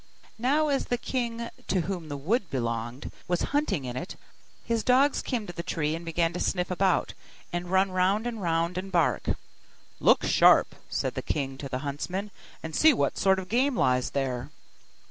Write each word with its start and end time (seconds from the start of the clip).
Now 0.39 0.69
as 0.69 0.85
the 0.87 0.97
king 0.97 1.51
to 1.67 1.81
whom 1.81 2.09
the 2.09 2.17
wood 2.17 2.49
belonged 2.49 3.11
was 3.27 3.43
hunting 3.53 3.85
in 3.85 3.95
it, 3.95 4.15
his 4.63 4.83
dogs 4.83 5.21
came 5.21 5.45
to 5.45 5.53
the 5.53 5.61
tree, 5.61 5.93
and 5.93 6.03
began 6.03 6.33
to 6.33 6.39
snuff 6.39 6.71
about, 6.71 7.13
and 7.53 7.69
run 7.69 7.91
round 7.91 8.25
and 8.25 8.41
round, 8.41 8.79
and 8.79 8.91
bark. 8.91 9.29
'Look 9.99 10.25
sharp!' 10.25 10.73
said 10.89 11.13
the 11.13 11.21
king 11.21 11.55
to 11.59 11.69
the 11.69 11.85
huntsmen, 11.85 12.31
'and 12.63 12.75
see 12.75 12.93
what 12.93 13.19
sort 13.19 13.37
of 13.37 13.47
game 13.47 13.75
lies 13.77 14.09
there. 14.09 14.49